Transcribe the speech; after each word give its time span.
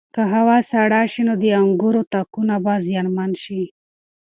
که 0.15 0.21
هوا 0.33 0.57
سړه 0.71 1.01
شي 1.13 1.21
نو 1.27 1.33
د 1.41 1.43
انګورو 1.61 2.01
تاکونه 2.13 2.55
به 2.63 2.73
زیانمن 2.87 3.31
شي. 3.43 3.63